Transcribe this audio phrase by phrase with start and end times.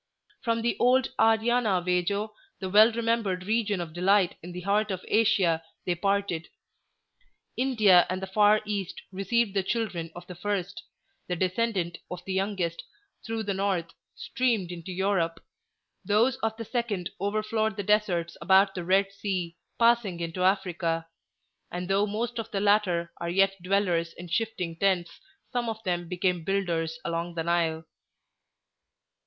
[0.41, 5.05] From the old Aryana Vaejo, the well remembered Region of Delight in the heart of
[5.07, 6.47] Asia, they parted.
[7.55, 10.81] India and the far East received the children of the first;
[11.27, 12.83] the descendant of the youngest,
[13.23, 15.39] through the North, streamed into Europe;
[16.03, 21.09] those of the second overflowed the deserts about the Red Sea, passing into Africa;
[21.69, 25.19] and though most of the latter are yet dwellers in shifting tents,
[25.53, 27.85] some of them became builders along the Nile."